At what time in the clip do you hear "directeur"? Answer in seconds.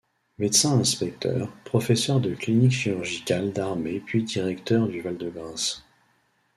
4.23-4.87